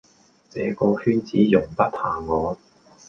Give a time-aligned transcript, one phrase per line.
[0.49, 2.57] 這個圈子容不下我